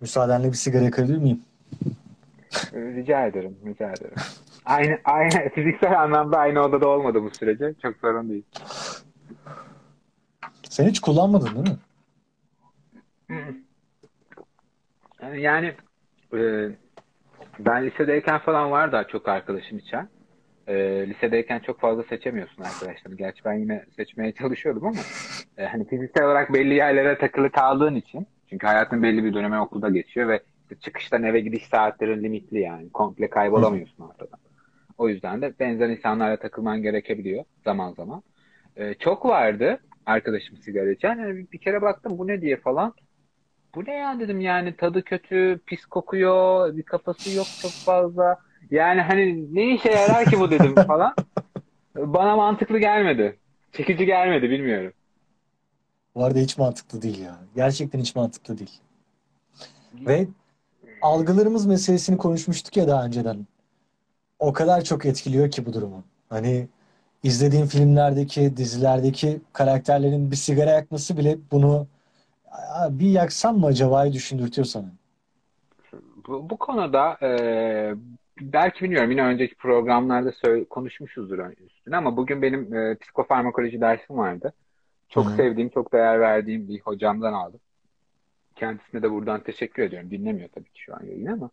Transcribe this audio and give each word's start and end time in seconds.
Müsaadenle 0.00 0.48
bir 0.48 0.56
sigara 0.56 0.84
yakabilir 0.84 1.18
miyim? 1.18 1.42
Rica 2.74 3.26
ederim, 3.26 3.56
rica 3.66 3.90
ederim. 3.90 4.14
Aynı, 4.64 4.98
aynı 5.04 5.48
fiziksel 5.54 6.00
anlamda 6.00 6.38
aynı 6.38 6.60
odada 6.60 6.88
olmadı 6.88 7.22
bu 7.22 7.30
sürece. 7.30 7.74
Çok 7.82 7.96
sorun 7.96 8.28
değil. 8.28 8.44
Sen 10.62 10.88
hiç 10.88 11.00
kullanmadın 11.00 11.54
değil 11.54 11.68
mi? 11.68 11.78
Yani 15.36 15.74
e, 16.34 16.68
ben 17.58 17.86
lisedeyken 17.86 18.38
falan 18.38 18.70
var 18.70 18.92
daha 18.92 19.04
çok 19.04 19.28
arkadaşım 19.28 19.78
içen. 19.78 20.08
E, 20.66 20.74
lisedeyken 21.08 21.58
çok 21.58 21.80
fazla 21.80 22.02
seçemiyorsun 22.02 22.62
arkadaşlarını. 22.62 23.16
Gerçi 23.18 23.44
ben 23.44 23.54
yine 23.54 23.84
seçmeye 23.96 24.32
çalışıyordum 24.32 24.86
ama 24.86 25.00
e, 25.58 25.64
hani 25.64 25.88
fiziksel 25.88 26.24
olarak 26.24 26.52
belli 26.52 26.74
yerlere 26.74 27.18
takılı 27.18 27.50
kaldığın 27.50 27.94
için 27.94 28.26
çünkü 28.54 28.66
hayatın 28.66 29.02
belli 29.02 29.24
bir 29.24 29.34
dönemi 29.34 29.58
okulda 29.58 29.88
geçiyor 29.88 30.28
ve 30.28 30.40
işte 30.62 30.74
çıkıştan 30.80 31.22
eve 31.22 31.40
gidiş 31.40 31.66
saatlerin 31.66 32.22
limitli 32.22 32.60
yani. 32.60 32.90
Komple 32.90 33.30
kaybolamıyorsun 33.30 34.04
ortadan. 34.04 34.38
O 34.98 35.08
yüzden 35.08 35.42
de 35.42 35.54
benzer 35.60 35.88
insanlarla 35.88 36.36
takılman 36.36 36.82
gerekebiliyor 36.82 37.44
zaman 37.64 37.92
zaman. 37.92 38.22
E, 38.76 38.94
çok 38.94 39.26
vardı 39.26 39.80
arkadaşım 40.06 40.56
sigara 40.56 40.90
içen. 40.90 41.18
Yani 41.18 41.46
bir 41.52 41.58
kere 41.58 41.82
baktım 41.82 42.18
bu 42.18 42.26
ne 42.26 42.40
diye 42.40 42.56
falan. 42.56 42.94
Bu 43.74 43.84
ne 43.84 43.94
ya 43.94 44.20
dedim 44.20 44.40
yani 44.40 44.76
tadı 44.76 45.02
kötü, 45.02 45.60
pis 45.66 45.86
kokuyor, 45.86 46.76
bir 46.76 46.82
kafası 46.82 47.30
yok 47.30 47.46
çok 47.62 47.72
fazla. 47.84 48.36
Yani 48.70 49.00
hani 49.00 49.54
ne 49.54 49.74
işe 49.74 49.90
yarar 49.90 50.30
ki 50.30 50.40
bu 50.40 50.50
dedim 50.50 50.74
falan. 50.86 51.14
Bana 51.96 52.36
mantıklı 52.36 52.78
gelmedi. 52.78 53.36
Çekici 53.72 54.06
gelmedi 54.06 54.50
bilmiyorum. 54.50 54.92
Bu 56.14 56.24
arada 56.24 56.38
hiç 56.38 56.58
mantıklı 56.58 57.02
değil 57.02 57.18
ya. 57.18 57.38
Gerçekten 57.56 57.98
hiç 57.98 58.16
mantıklı 58.16 58.58
değil. 58.58 58.80
Ve 59.94 60.26
algılarımız 61.02 61.66
meselesini 61.66 62.18
konuşmuştuk 62.18 62.76
ya 62.76 62.88
daha 62.88 63.04
önceden. 63.04 63.46
O 64.38 64.52
kadar 64.52 64.84
çok 64.84 65.06
etkiliyor 65.06 65.50
ki 65.50 65.66
bu 65.66 65.72
durumu. 65.72 66.04
Hani 66.28 66.68
izlediğim 67.22 67.66
filmlerdeki, 67.66 68.56
dizilerdeki 68.56 69.40
karakterlerin 69.52 70.30
bir 70.30 70.36
sigara 70.36 70.70
yakması 70.70 71.16
bile 71.16 71.38
bunu 71.52 71.86
bir 72.90 73.10
yaksam 73.10 73.58
mı 73.58 73.66
acaba'yı 73.66 74.12
düşündürtüyor 74.12 74.66
sana. 74.66 74.92
Bu, 76.28 76.50
bu 76.50 76.56
konuda 76.56 77.18
e, 77.22 77.30
belki 78.40 78.84
bilmiyorum 78.84 79.10
yine 79.10 79.22
önceki 79.22 79.54
programlarda 79.54 80.32
konuşmuşuzdur 80.70 81.38
üstüne 81.66 81.96
ama 81.96 82.16
bugün 82.16 82.42
benim 82.42 82.74
e, 82.74 82.96
psikofarmakoloji 82.96 83.80
dersim 83.80 84.16
vardı. 84.16 84.52
Çok 85.14 85.26
Hı-hı. 85.26 85.36
sevdiğim, 85.36 85.68
çok 85.68 85.92
değer 85.92 86.20
verdiğim 86.20 86.68
bir 86.68 86.80
hocamdan 86.80 87.32
aldım. 87.32 87.60
Kendisine 88.56 89.02
de 89.02 89.10
buradan 89.10 89.40
teşekkür 89.40 89.82
ediyorum. 89.82 90.10
Dinlemiyor 90.10 90.48
tabii 90.48 90.70
ki 90.70 90.80
şu 90.82 90.94
an 90.94 91.04
yayını 91.06 91.32
ama 91.32 91.50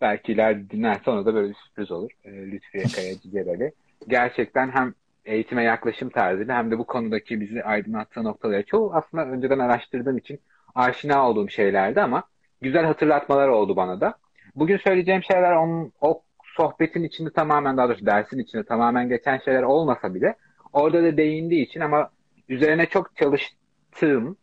belki 0.00 0.32
ileride 0.32 0.70
dinlerse 0.70 1.10
ona 1.10 1.26
da 1.26 1.34
böyle 1.34 1.48
bir 1.48 1.54
sürpriz 1.54 1.90
olur. 1.90 2.10
E, 2.24 2.30
Lütfiye 2.30 2.84
Kaya 2.84 3.18
Cigereli. 3.22 3.72
Gerçekten 4.08 4.70
hem 4.70 4.94
eğitime 5.24 5.62
yaklaşım 5.62 6.08
tarzıyla 6.08 6.56
hem 6.56 6.70
de 6.70 6.78
bu 6.78 6.84
konudaki 6.84 7.40
bizi 7.40 7.64
aydınlattığı 7.64 8.24
noktaları 8.24 8.64
çoğu 8.66 8.94
aslında 8.94 9.26
önceden 9.26 9.58
araştırdığım 9.58 10.18
için 10.18 10.40
aşina 10.74 11.28
olduğum 11.28 11.48
şeylerdi 11.48 12.00
ama 12.00 12.22
güzel 12.60 12.84
hatırlatmalar 12.84 13.48
oldu 13.48 13.76
bana 13.76 14.00
da. 14.00 14.14
Bugün 14.56 14.76
söyleyeceğim 14.76 15.22
şeyler 15.22 15.52
onun, 15.52 15.92
o 16.00 16.22
sohbetin 16.56 17.02
içinde 17.02 17.30
tamamen 17.30 17.76
daha 17.76 17.88
doğrusu 17.88 18.06
dersin 18.06 18.38
içinde 18.38 18.64
tamamen 18.64 19.08
geçen 19.08 19.38
şeyler 19.38 19.62
olmasa 19.62 20.14
bile 20.14 20.36
orada 20.72 21.02
da 21.02 21.16
değindiği 21.16 21.66
için 21.66 21.80
ama 21.80 22.10
üzerine 22.52 22.86
çok 22.86 23.16
çalıştığım 23.16 24.36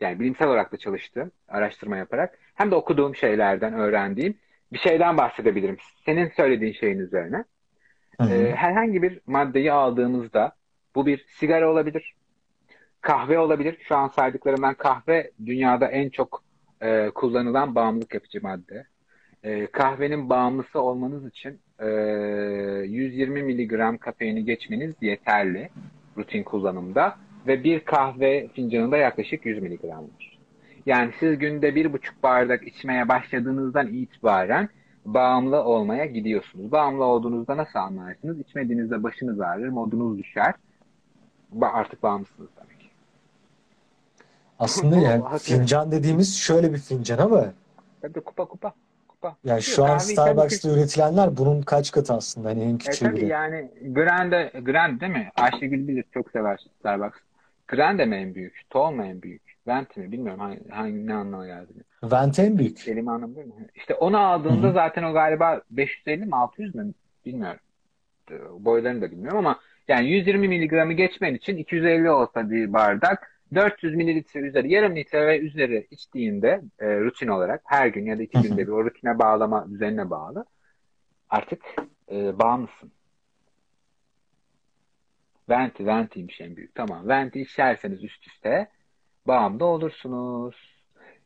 yani 0.00 0.20
bilimsel 0.20 0.48
olarak 0.48 0.72
da 0.72 0.76
çalıştığım 0.76 1.30
araştırma 1.48 1.96
yaparak 1.96 2.38
hem 2.54 2.70
de 2.70 2.74
okuduğum 2.74 3.16
şeylerden 3.16 3.74
öğrendiğim 3.74 4.34
bir 4.72 4.78
şeyden 4.78 5.16
bahsedebilirim. 5.16 5.76
Senin 6.06 6.32
söylediğin 6.36 6.72
şeyin 6.72 6.98
üzerine. 6.98 7.44
Ee, 8.20 8.52
herhangi 8.56 9.02
bir 9.02 9.20
maddeyi 9.26 9.72
aldığımızda 9.72 10.52
bu 10.94 11.06
bir 11.06 11.26
sigara 11.28 11.70
olabilir, 11.70 12.14
kahve 13.00 13.38
olabilir. 13.38 13.78
Şu 13.88 13.96
an 13.96 14.08
saydıklarımdan 14.08 14.74
kahve 14.74 15.30
dünyada 15.46 15.86
en 15.86 16.10
çok 16.10 16.42
e, 16.80 17.10
kullanılan 17.14 17.74
bağımlılık 17.74 18.14
yapıcı 18.14 18.42
madde. 18.42 18.86
E, 19.42 19.66
kahvenin 19.66 20.30
bağımlısı 20.30 20.80
olmanız 20.80 21.26
için 21.26 21.60
e, 21.78 21.86
120 21.86 23.42
miligram 23.42 23.98
kafeini 23.98 24.44
geçmeniz 24.44 24.94
yeterli 25.00 25.68
rutin 26.16 26.42
kullanımda 26.42 27.16
ve 27.46 27.64
bir 27.64 27.80
kahve 27.80 28.48
fincanında 28.48 28.96
yaklaşık 28.96 29.46
100 29.46 29.62
miligramdır. 29.62 30.38
Yani 30.86 31.12
siz 31.20 31.38
günde 31.38 31.74
bir 31.74 31.92
buçuk 31.92 32.22
bardak 32.22 32.66
içmeye 32.66 33.08
başladığınızdan 33.08 33.86
itibaren 33.86 34.68
bağımlı 35.04 35.62
olmaya 35.64 36.06
gidiyorsunuz. 36.06 36.72
Bağımlı 36.72 37.04
olduğunuzda 37.04 37.56
nasıl 37.56 37.78
anlarsınız? 37.78 38.40
İçmediğinizde 38.40 39.02
başınız 39.02 39.40
ağrır, 39.40 39.68
modunuz 39.68 40.18
düşer. 40.18 40.54
Artık 41.62 42.02
bağımlısınız 42.02 42.48
demek. 42.56 42.90
Aslında 44.58 44.96
yani 44.96 45.22
fincan 45.38 45.92
dediğimiz 45.92 46.36
şöyle 46.36 46.72
bir 46.72 46.78
fincan 46.78 47.18
ama 47.18 47.44
Tabii 48.02 48.20
kupa 48.20 48.44
kupa. 48.44 48.72
kupa. 49.08 49.36
Yani 49.44 49.62
şu 49.62 49.84
an 49.84 49.98
Starbucks'ta 49.98 50.70
üretilenler 50.70 51.36
bunun 51.36 51.62
kaç 51.62 51.90
katı 51.90 52.14
aslında 52.14 52.48
hani 52.48 52.62
en 52.62 52.78
küçüğü. 52.78 53.06
E 53.06 53.10
tabii 53.10 53.26
yani 53.26 53.70
Grande, 53.90 54.52
Grande 54.62 55.00
değil 55.00 55.12
mi? 55.12 55.30
Ayşegül 55.36 55.88
bilir 55.88 56.04
çok 56.14 56.30
sever 56.30 56.60
Starbucks. 56.80 57.18
Grande 57.68 58.06
mi 58.06 58.16
en 58.16 58.34
büyük? 58.34 58.60
Tall 58.70 58.90
mu 58.90 59.04
en 59.04 59.22
büyük? 59.22 59.42
Venti 59.66 60.00
mi? 60.00 60.12
Bilmiyorum 60.12 60.40
hangi, 60.40 60.68
hangi 60.68 61.06
ne 61.06 61.14
anlama 61.14 61.46
geldiğini. 61.46 61.82
Venti 62.02 62.42
en 62.42 62.58
büyük. 62.58 62.78
Kelime 62.78 63.10
anlamı 63.10 63.36
değil 63.36 63.46
mi? 63.46 63.66
İşte 63.74 63.94
onu 63.94 64.18
aldığında 64.18 64.66
Hı-hı. 64.66 64.74
zaten 64.74 65.02
o 65.02 65.12
galiba 65.12 65.62
550 65.70 66.26
mi 66.26 66.36
600 66.36 66.74
mi? 66.74 66.92
Bilmiyorum. 67.26 67.60
Boylarını 68.58 69.02
da 69.02 69.10
bilmiyorum 69.10 69.38
ama 69.38 69.60
yani 69.88 70.10
120 70.10 70.48
miligramı 70.48 70.92
geçmen 70.92 71.34
için 71.34 71.56
250 71.56 72.10
olsa 72.10 72.50
bir 72.50 72.72
bardak 72.72 73.40
400 73.54 73.94
mililitre 73.94 74.40
üzeri, 74.40 74.72
yarım 74.72 74.96
litre 74.96 75.26
ve 75.26 75.38
üzeri 75.38 75.86
içtiğinde 75.90 76.60
e, 76.78 77.00
rutin 77.00 77.28
olarak 77.28 77.62
her 77.64 77.86
gün 77.86 78.06
ya 78.06 78.18
da 78.18 78.22
iki 78.22 78.42
günde 78.42 78.66
bir 78.66 78.72
o 78.72 78.84
rutine 78.84 79.18
bağlama 79.18 79.70
düzenine 79.70 80.10
bağlı 80.10 80.44
artık 81.30 81.62
e, 82.10 82.38
bağımlısın. 82.38 82.92
Venti, 85.48 85.86
ventiymiş 85.86 86.40
en 86.40 86.56
büyük. 86.56 86.74
Tamam. 86.74 87.08
Venti 87.08 87.40
içerseniz 87.40 88.04
üst 88.04 88.26
üste 88.26 88.68
bağımlı 89.26 89.64
olursunuz. 89.64 90.76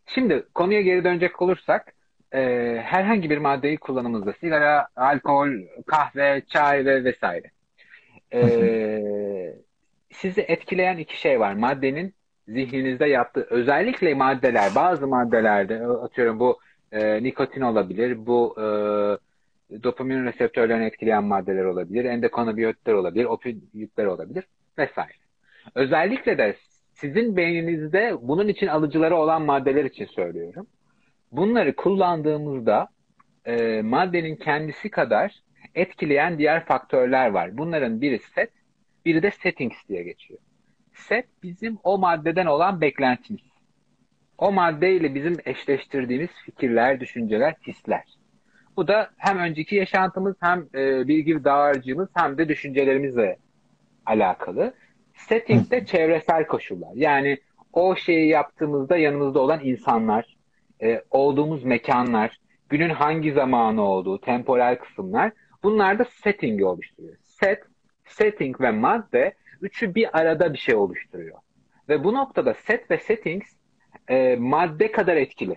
Şimdi 0.07 0.47
konuya 0.55 0.81
geri 0.81 1.05
dönecek 1.05 1.43
olursak 1.43 1.95
e, 2.35 2.41
herhangi 2.85 3.31
bir 3.31 3.39
maddeyi 3.39 3.77
kullanımızda 3.79 4.33
sigara, 4.33 4.89
alkol, 4.97 5.49
kahve, 5.87 6.43
çay 6.49 6.85
ve 6.85 7.05
vesaire. 7.05 7.51
E, 8.33 8.41
sizi 10.13 10.41
etkileyen 10.41 10.99
iki 10.99 11.21
şey 11.21 11.41
var. 11.41 11.55
Maddenin 11.55 12.15
zihninizde 12.49 13.07
yaptığı 13.07 13.47
özellikle 13.51 14.15
maddeler 14.15 14.75
bazı 14.75 15.07
maddelerde 15.07 15.87
atıyorum 15.87 16.41
bu 16.41 16.59
e, 16.93 17.23
nikotin 17.23 17.61
olabilir, 17.61 18.27
bu 18.27 18.57
e, 18.61 18.67
dopamin 19.83 20.25
reseptörlerini 20.25 20.85
etkileyen 20.85 21.25
maddeler 21.25 21.65
olabilir, 21.65 22.05
endokanabiyotlar 22.05 22.93
olabilir, 22.93 23.25
opiyotlar 23.25 24.05
olabilir 24.05 24.45
vesaire. 24.79 25.13
Özellikle 25.75 26.39
de 26.39 26.57
sizin 26.95 27.37
beyninizde 27.37 28.17
bunun 28.23 28.49
için 28.49 28.67
alıcıları 28.67 29.17
olan 29.17 29.43
maddeler 29.43 29.85
için 29.85 30.07
söylüyorum. 30.07 30.67
Bunları 31.33 31.77
kullandığımızda 31.77 32.89
e, 33.45 33.83
maddenin 33.83 34.37
kendisi 34.37 34.91
kadar 34.91 35.35
etkileyen 35.75 36.39
diğer 36.39 36.65
faktörler 36.65 37.31
var. 37.31 37.59
Bunların 37.59 38.01
biri 38.01 38.19
set, 38.19 38.51
biri 39.05 39.23
de 39.23 39.31
settings 39.31 39.89
diye 39.89 40.03
geçiyor. 40.03 40.41
Set 40.95 41.27
bizim 41.43 41.79
o 41.85 41.99
maddeden 41.99 42.47
olan 42.47 42.81
beklentimiz. 42.81 43.43
O 44.39 44.53
maddeyle 44.53 45.15
bizim 45.15 45.37
eşleştirdiğimiz 45.45 46.31
fikirler, 46.45 47.01
düşünceler, 47.01 47.55
hisler. 47.67 48.05
Bu 48.81 48.89
da 48.89 49.11
hem 49.17 49.39
önceki 49.39 49.77
yaşantımız 49.77 50.37
hem 50.41 50.69
e, 50.75 51.09
bilgi 51.09 51.45
dağarcığımız 51.45 52.09
hem 52.15 52.39
de 52.39 52.49
düşüncelerimizle 52.49 53.37
alakalı. 54.07 54.75
Setting 55.15 55.71
de 55.71 55.87
çevresel 55.87 56.47
koşullar. 56.47 56.93
Yani 56.95 57.39
o 57.73 57.97
şeyi 57.97 58.29
yaptığımızda 58.29 58.97
yanımızda 58.97 59.41
olan 59.41 59.61
insanlar, 59.65 60.37
e, 60.83 61.03
olduğumuz 61.11 61.65
mekanlar, 61.65 62.41
günün 62.69 62.91
hangi 62.91 63.33
zamanı 63.33 63.83
olduğu, 63.83 64.21
temporal 64.21 64.77
kısımlar 64.77 65.33
bunlar 65.63 65.99
da 65.99 66.05
setting'i 66.05 66.65
oluşturuyor. 66.65 67.17
Set, 67.23 67.63
setting 68.07 68.61
ve 68.61 68.71
madde 68.71 69.35
üçü 69.61 69.95
bir 69.95 70.19
arada 70.19 70.53
bir 70.53 70.59
şey 70.59 70.75
oluşturuyor. 70.75 71.39
Ve 71.89 72.05
bu 72.05 72.15
noktada 72.15 72.55
set 72.55 72.91
ve 72.91 72.99
settings 72.99 73.47
e, 74.09 74.37
madde 74.37 74.93
kadar 74.93 75.17
etkili. 75.17 75.57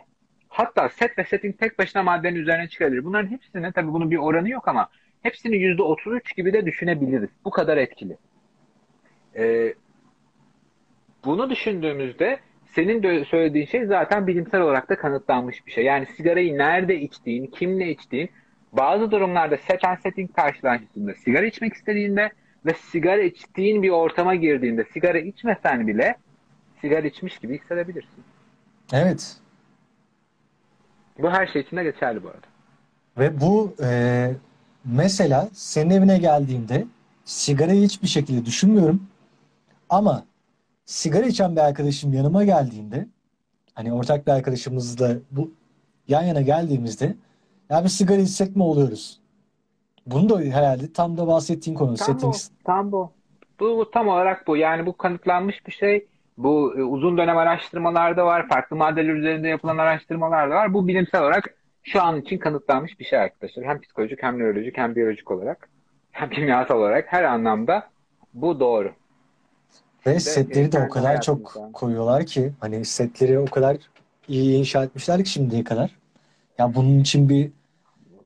Hatta 0.54 0.90
set 0.90 1.18
ve 1.18 1.24
setting 1.24 1.60
tek 1.60 1.80
başına 1.80 2.04
maddenin 2.04 2.36
üzerine 2.36 2.68
çıkabilir. 2.68 3.04
Bunların 3.04 3.32
hepsine 3.32 3.72
tabii 3.72 3.94
bunun 3.94 4.12
bir 4.12 4.18
oranı 4.18 4.50
yok 4.50 4.68
ama 4.68 4.90
hepsini 5.22 5.56
%33 5.56 6.36
gibi 6.36 6.54
de 6.54 6.66
düşünebiliriz. 6.66 7.30
Bu 7.46 7.50
kadar 7.50 7.78
etkili. 7.78 8.18
E, 9.36 9.74
bunu 11.26 11.50
düşündüğümüzde 11.50 12.40
senin 12.66 13.04
de 13.04 13.26
söylediğin 13.26 13.66
şey 13.66 13.86
zaten 13.86 14.28
bilimsel 14.28 14.62
olarak 14.62 14.90
da 14.90 14.96
kanıtlanmış 14.96 15.66
bir 15.66 15.72
şey. 15.72 15.86
Yani 15.86 16.06
sigarayı 16.06 16.58
nerede 16.58 17.00
içtiğin, 17.00 17.46
kimle 17.48 17.90
içtiğin, 17.90 18.30
bazı 18.72 19.12
durumlarda 19.12 19.58
set 19.58 19.86
and 19.86 19.98
setting 19.98 20.36
karşılaştığında 20.36 21.14
sigara 21.14 21.46
içmek 21.46 21.74
istediğinde 21.74 22.32
ve 22.66 22.74
sigara 22.74 23.22
içtiğin 23.22 23.84
bir 23.84 23.90
ortama 23.90 24.36
girdiğinde 24.36 24.84
sigara 24.84 25.20
içmesen 25.20 25.88
bile 25.88 26.16
sigara 26.82 27.08
içmiş 27.08 27.38
gibi 27.40 27.60
hissedebilirsin. 27.60 28.24
Evet. 28.94 29.43
Bu 31.20 31.30
her 31.30 31.48
şey 31.48 31.62
için 31.62 31.78
de 31.78 31.84
geçerli 31.84 32.24
bu 32.24 32.28
arada. 32.28 32.48
Ve 33.18 33.42
bu 33.42 33.76
e, 33.84 34.32
mesela 34.86 35.50
senin 35.54 35.90
evine 35.90 36.18
geldiğimde 36.18 36.86
sigarayı 37.26 37.84
hiçbir 37.84 38.08
şekilde 38.08 38.46
düşünmüyorum. 38.46 39.08
Ama 39.90 40.26
sigara 40.86 41.26
içen 41.26 41.56
bir 41.56 41.62
arkadaşım 41.62 42.14
yanıma 42.14 42.44
geldiğinde 42.44 43.08
hani 43.74 43.94
ortak 43.94 44.28
bir 44.28 44.32
arkadaşımızla 44.32 45.16
bu 45.32 45.52
yan 46.08 46.24
yana 46.24 46.42
geldiğimizde 46.42 47.16
ya 47.70 47.84
bir 47.84 47.90
sigara 47.90 48.22
içsek 48.22 48.56
mi 48.56 48.64
oluyoruz? 48.64 49.20
Bunu 50.08 50.30
da 50.30 50.40
herhalde 50.40 50.94
tam 50.94 51.18
da 51.18 51.28
bahsettiğin 51.28 51.78
konu. 51.78 51.96
Tam 51.96 52.08
bu, 52.08 52.12
Settings. 52.12 52.50
tam 52.64 52.92
bu. 52.92 53.12
Bu, 53.60 53.78
bu 53.78 53.92
tam 53.92 54.08
olarak 54.08 54.48
bu. 54.48 54.58
Yani 54.58 54.86
bu 54.86 54.98
kanıtlanmış 54.98 55.68
bir 55.68 55.72
şey. 55.72 56.08
Bu 56.38 56.74
e, 56.78 56.84
uzun 56.84 57.18
dönem 57.18 57.38
araştırmalarda 57.38 58.26
var. 58.26 58.48
Farklı 58.50 58.76
maddeler 58.76 59.14
üzerinde 59.14 59.48
yapılan 59.48 59.78
araştırmalar 59.78 60.50
da 60.50 60.56
var. 60.56 60.74
Bu 60.74 60.88
bilimsel 60.88 61.22
olarak 61.22 61.56
şu 61.84 62.02
an 62.02 62.22
için 62.22 62.38
kanıtlanmış 62.38 63.00
bir 63.00 63.06
şey 63.06 63.20
arkadaşlar. 63.20 63.66
Hem 63.66 63.82
psikolojik 63.82 64.24
hem 64.24 64.40
nörolojik 64.40 64.78
hem 64.78 64.96
biyolojik 64.96 65.32
olarak 65.32 65.70
hem 66.12 66.30
kimyasal 66.30 66.78
olarak 66.78 67.06
her 67.14 67.24
anlamda 67.24 67.90
bu 68.34 68.60
doğru. 68.60 68.92
Ve 70.08 70.12
Ve 70.16 70.20
setleri 70.20 70.72
de 70.72 70.80
o 70.80 70.90
kadar 70.90 71.22
çok 71.22 71.38
hayatımızda. 71.38 71.72
koyuyorlar 71.74 72.26
ki 72.26 72.54
hani 72.60 72.86
setleri 72.86 73.40
o 73.40 73.46
kadar 73.46 73.78
iyi 74.28 74.60
inşa 74.60 74.84
etmişler 74.84 75.24
ki 75.24 75.30
şimdiye 75.30 75.64
kadar. 75.64 75.92
Ya 76.58 76.76
bunun 76.76 77.00
için 77.00 77.30
bir 77.30 77.52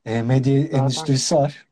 e, 0.05 0.21
medya 0.21 0.61
Zaten 0.61 0.79
endüstrisi 0.79 1.35
var 1.35 1.65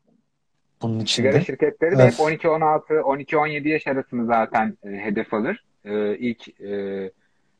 bunun 0.82 1.04
sigara 1.04 1.38
içinde. 1.38 1.44
şirketleri 1.44 1.98
de 1.98 2.02
hep 2.04 2.12
Öf. 2.12 2.18
12-16, 2.20 3.00
12-17 3.00 3.68
yaş 3.68 3.86
arasını 3.86 4.26
zaten 4.26 4.78
e, 4.84 4.88
hedef 4.88 5.34
alır. 5.34 5.64
E, 5.86 6.16
ilk 6.18 6.60
e, 6.60 7.10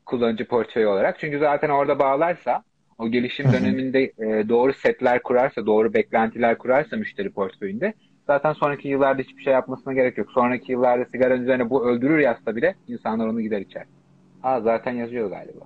kullanıcı 0.05 0.47
portföyü 0.47 0.87
olarak. 0.87 1.19
Çünkü 1.19 1.39
zaten 1.39 1.69
orada 1.69 1.99
bağlarsa 1.99 2.63
o 2.97 3.07
gelişim 3.09 3.53
döneminde 3.53 4.03
e, 4.03 4.49
doğru 4.49 4.73
setler 4.73 5.23
kurarsa, 5.23 5.65
doğru 5.65 5.93
beklentiler 5.93 6.57
kurarsa 6.57 6.97
müşteri 6.97 7.29
portföyünde 7.29 7.93
zaten 8.27 8.53
sonraki 8.53 8.87
yıllarda 8.87 9.21
hiçbir 9.21 9.43
şey 9.43 9.53
yapmasına 9.53 9.93
gerek 9.93 10.17
yok. 10.17 10.31
Sonraki 10.31 10.71
yıllarda 10.71 11.05
sigaranın 11.05 11.43
üzerine 11.43 11.69
bu 11.69 11.85
öldürür 11.89 12.19
yazsa 12.19 12.55
bile 12.55 12.75
insanlar 12.87 13.27
onu 13.27 13.41
gider 13.41 13.61
içer. 13.61 13.85
Ha 14.41 14.61
zaten 14.61 14.91
yazıyor 14.91 15.29
galiba. 15.29 15.65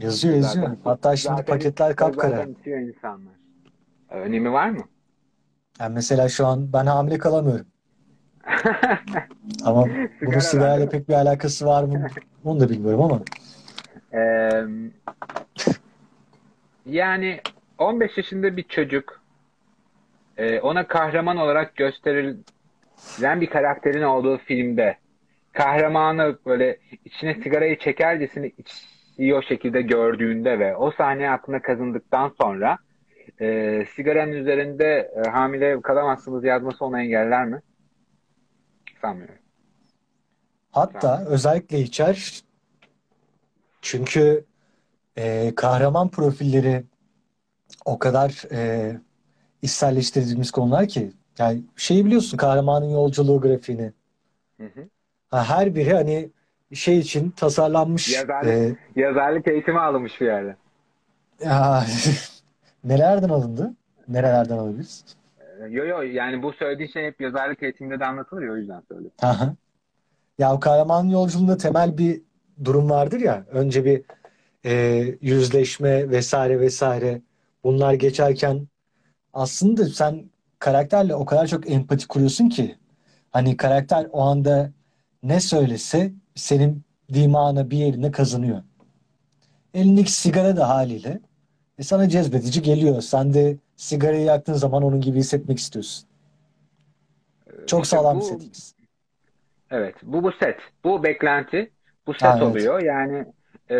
Yazıyor 0.00 0.34
yazıyor. 0.34 0.66
Zaten 0.66 0.80
Hatta 0.84 1.16
şimdi 1.16 1.36
zaten 1.36 1.54
paketler 1.54 1.96
kapkara. 1.96 2.30
zaten 2.30 2.56
içiyor 2.60 2.78
insanlar. 2.78 3.32
Önemi 4.10 4.52
var 4.52 4.70
mı? 4.70 4.84
Yani 5.80 5.94
mesela 5.94 6.28
şu 6.28 6.46
an 6.46 6.72
ben 6.72 6.86
hamile 6.86 7.18
kalamıyorum. 7.18 7.66
Ama 9.64 9.86
bunun 9.86 10.10
Sigara 10.18 10.40
sigarayla 10.40 10.88
pek 10.88 11.08
bir 11.08 11.14
alakası 11.14 11.66
var 11.66 11.84
mı? 11.84 12.06
Onu 12.44 12.60
da 12.60 12.68
bilmiyorum 12.70 13.02
ama. 13.02 13.20
Eee, 14.12 14.64
yani 16.86 17.40
15 17.78 18.16
yaşında 18.16 18.56
bir 18.56 18.62
çocuk 18.62 19.20
e, 20.36 20.60
ona 20.60 20.86
kahraman 20.86 21.36
olarak 21.36 21.76
gösterilen 21.76 23.40
bir 23.40 23.46
karakterin 23.46 24.02
olduğu 24.02 24.38
filmde 24.38 24.96
kahramanı 25.52 26.38
böyle 26.46 26.78
içine 27.04 27.34
sigarayı 27.34 27.78
çekercesine 27.78 28.50
içiyor 28.58 29.42
şekilde 29.42 29.82
gördüğünde 29.82 30.58
ve 30.58 30.76
o 30.76 30.90
sahne 30.90 31.30
aklına 31.30 31.62
kazındıktan 31.62 32.32
sonra 32.40 32.78
e, 33.40 33.84
sigaranın 33.96 34.32
üzerinde 34.32 35.12
e, 35.16 35.28
hamile 35.28 35.80
kalamazsınız 35.80 36.44
yazması 36.44 36.84
onu 36.84 37.00
engeller 37.00 37.46
mi? 37.46 37.60
Sanmıyorum. 39.02 39.34
Hatta 40.70 41.00
Sanmıyorum. 41.00 41.32
özellikle 41.34 41.80
içer 41.80 42.42
çünkü 43.82 44.44
e, 45.16 45.54
kahraman 45.54 46.08
profilleri 46.08 46.84
o 47.84 47.98
kadar 47.98 48.52
e, 48.52 48.92
içselleştirdiğimiz 49.62 50.50
konular 50.50 50.88
ki 50.88 51.12
yani 51.38 51.62
şeyi 51.76 52.04
biliyorsun 52.06 52.36
kahramanın 52.36 52.90
yolculuğu 52.90 53.40
grafiğini. 53.40 53.92
Hı 54.60 54.66
hı. 54.66 54.88
Ha, 55.30 55.44
her 55.44 55.74
biri 55.74 55.94
hani 55.94 56.30
şey 56.74 56.98
için 56.98 57.30
tasarlanmış 57.30 58.08
Yazarlık, 58.16 58.48
e, 58.48 58.76
yazarlık 59.00 59.48
eğitimi 59.48 59.80
alınmış 59.80 60.20
bir 60.20 60.26
yerde. 60.26 60.56
ya, 61.44 61.84
nelerden 62.84 63.28
alındı? 63.28 63.74
Nerelerden 64.08 64.58
alabiliriz? 64.58 65.04
Yo 65.70 65.84
yo 65.84 66.02
yani 66.02 66.42
bu 66.42 66.52
söylediğin 66.52 66.90
şey 66.90 67.06
hep 67.06 67.20
yazarlık 67.20 67.62
eğitiminde 67.62 68.00
de 68.00 68.06
anlatılır 68.06 68.42
ya 68.42 68.52
o 68.52 68.56
yüzden 68.56 68.80
söylüyorum. 68.88 69.16
Aha. 69.22 69.54
Ya 70.38 70.54
o 70.54 70.60
kahramanın 70.60 71.08
yolculuğunda 71.08 71.56
temel 71.56 71.98
bir 71.98 72.22
durum 72.64 72.90
vardır 72.90 73.20
ya. 73.20 73.46
Önce 73.50 73.84
bir 73.84 74.02
e, 74.64 74.72
yüzleşme 75.20 76.10
vesaire 76.10 76.60
vesaire. 76.60 77.22
Bunlar 77.64 77.94
geçerken 77.94 78.68
aslında 79.32 79.86
sen 79.86 80.30
karakterle 80.58 81.14
o 81.14 81.24
kadar 81.24 81.46
çok 81.46 81.70
empati 81.70 82.08
kuruyorsun 82.08 82.48
ki 82.48 82.76
hani 83.30 83.56
karakter 83.56 84.06
o 84.12 84.20
anda 84.20 84.72
ne 85.22 85.40
söylese 85.40 86.12
senin 86.34 86.82
dimağına 87.12 87.70
bir 87.70 87.76
yerine 87.76 88.10
kazanıyor. 88.10 88.62
Elindeki 89.74 90.12
sigara 90.12 90.56
da 90.56 90.68
haliyle 90.68 91.20
e, 91.78 91.82
sana 91.82 92.08
cezbedici 92.08 92.62
geliyor. 92.62 93.00
Sen 93.02 93.34
de 93.34 93.56
sigarayı 93.82 94.24
yaktığın 94.24 94.52
zaman 94.54 94.82
onun 94.82 95.00
gibi 95.00 95.18
hissetmek 95.18 95.58
istiyorsun. 95.58 96.08
Ee, 97.46 97.66
Çok 97.66 97.84
İşte 97.84 97.96
sağlam 97.96 98.16
bir 98.16 98.20
bu 98.20 98.24
settings. 98.24 98.72
evet 99.70 99.96
bu 100.02 100.22
bu 100.22 100.32
set. 100.32 100.60
Bu 100.84 101.02
beklenti. 101.04 101.70
Bu 102.06 102.14
set 102.14 102.34
Ha, 102.34 102.40
evet. 102.42 102.42
oluyor. 102.42 102.82
Yani 102.82 103.26
e, 103.70 103.76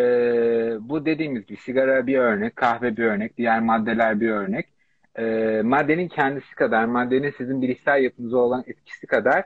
bu 0.89 1.05
dediğimiz 1.05 1.45
gibi 1.45 1.59
sigara 1.59 2.07
bir 2.07 2.17
örnek, 2.17 2.55
kahve 2.55 2.97
bir 2.97 3.03
örnek, 3.03 3.37
diğer 3.37 3.59
maddeler 3.61 4.19
bir 4.19 4.29
örnek. 4.29 4.73
E, 5.15 5.23
maddenin 5.63 6.07
kendisi 6.07 6.55
kadar, 6.55 6.85
maddenin 6.85 7.33
sizin 7.37 7.61
bilişsel 7.61 8.03
yapınıza 8.03 8.37
olan 8.37 8.63
etkisi 8.67 9.07
kadar 9.07 9.43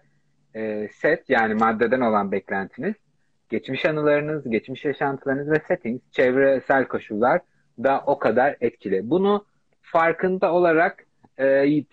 e, 0.55 0.89
set 0.93 1.29
yani 1.29 1.53
maddeden 1.53 2.01
olan 2.01 2.31
beklentiniz, 2.31 2.95
geçmiş 3.49 3.85
anılarınız, 3.85 4.49
geçmiş 4.49 4.85
yaşantılarınız 4.85 5.51
ve 5.51 5.61
settings, 5.67 6.01
çevresel 6.11 6.85
koşullar 6.87 7.41
da 7.83 8.03
o 8.05 8.19
kadar 8.19 8.57
etkili. 8.61 9.09
Bunu 9.09 9.45
farkında 9.91 10.53
olarak 10.53 11.03
e, 11.37 11.43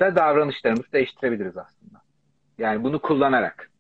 da 0.01 0.17
davranışlarımızı 0.17 0.93
değiştirebiliriz 0.93 1.57
aslında. 1.57 1.99
Yani 2.59 2.85
bunu 2.85 3.03
kullanarak. 3.03 3.71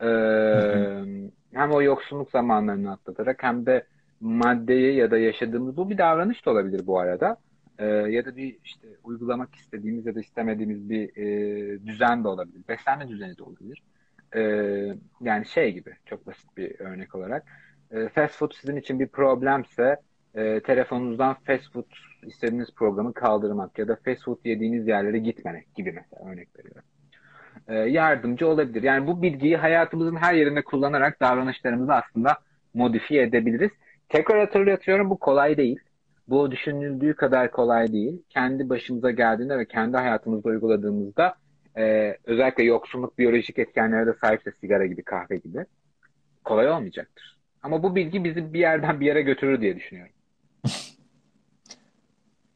Hı. 0.00 1.06
hem 1.54 1.72
o 1.72 1.82
yoksunluk 1.82 2.30
zamanlarını 2.30 2.92
atlatarak 2.92 3.42
hem 3.42 3.66
de 3.66 3.86
maddeyi 4.20 4.96
ya 4.96 5.10
da 5.10 5.18
yaşadığımız 5.18 5.76
bu 5.76 5.90
bir 5.90 5.98
davranış 5.98 6.46
da 6.46 6.50
olabilir 6.50 6.86
bu 6.86 7.00
arada. 7.00 7.36
Ee, 7.78 7.84
ya 7.86 8.24
da 8.24 8.36
bir 8.36 8.56
işte 8.64 8.88
uygulamak 9.04 9.54
istediğimiz 9.54 10.06
ya 10.06 10.14
da 10.14 10.20
istemediğimiz 10.20 10.90
bir 10.90 11.16
e, 11.16 11.86
düzen 11.86 12.24
de 12.24 12.28
olabilir. 12.28 12.62
Beslenme 12.68 13.08
düzeni 13.08 13.38
de 13.38 13.42
olabilir. 13.42 13.82
Ee, 14.36 14.96
yani 15.20 15.46
şey 15.46 15.72
gibi 15.72 15.90
çok 16.06 16.26
basit 16.26 16.56
bir 16.56 16.80
örnek 16.80 17.14
olarak. 17.14 17.44
Ee, 17.90 18.08
fast 18.08 18.34
food 18.34 18.52
sizin 18.54 18.76
için 18.76 19.00
bir 19.00 19.08
problemse 19.08 19.96
e, 20.36 20.60
telefonunuzdan 20.60 21.36
fast 21.46 21.72
food 21.72 21.90
istediğiniz 22.22 22.74
programı 22.74 23.14
kaldırmak 23.14 23.78
ya 23.78 23.88
da 23.88 23.98
fast 24.04 24.24
food 24.24 24.38
yediğiniz 24.44 24.88
yerlere 24.88 25.18
gitmemek 25.18 25.74
gibi 25.74 25.92
mesela 25.92 26.32
örnek 26.32 26.58
veriyorum 26.58 26.84
e, 27.68 27.74
yardımcı 27.74 28.48
olabilir. 28.48 28.82
Yani 28.82 29.06
bu 29.06 29.22
bilgiyi 29.22 29.56
hayatımızın 29.56 30.16
her 30.16 30.34
yerinde 30.34 30.62
kullanarak 30.62 31.20
davranışlarımızı 31.20 31.94
aslında 31.94 32.38
modifiye 32.74 33.22
edebiliriz. 33.22 33.70
Tekrar 34.08 34.40
hatırlatıyorum 34.40 35.10
bu 35.10 35.18
kolay 35.18 35.56
değil. 35.56 35.78
Bu 36.28 36.50
düşünüldüğü 36.50 37.14
kadar 37.14 37.50
kolay 37.50 37.92
değil. 37.92 38.22
Kendi 38.28 38.68
başımıza 38.68 39.10
geldiğinde 39.10 39.58
ve 39.58 39.64
kendi 39.64 39.96
hayatımızda 39.96 40.48
uyguladığımızda 40.48 41.34
e, 41.78 42.16
özellikle 42.24 42.64
yoksunluk 42.64 43.18
biyolojik 43.18 43.58
etkenlere 43.58 44.06
de 44.06 44.14
sahipse 44.20 44.52
sigara 44.52 44.86
gibi 44.86 45.02
kahve 45.02 45.36
gibi 45.36 45.66
kolay 46.44 46.68
olmayacaktır. 46.68 47.36
Ama 47.62 47.82
bu 47.82 47.96
bilgi 47.96 48.24
bizi 48.24 48.52
bir 48.52 48.58
yerden 48.58 49.00
bir 49.00 49.06
yere 49.06 49.22
götürür 49.22 49.60
diye 49.60 49.76
düşünüyorum. 49.76 50.12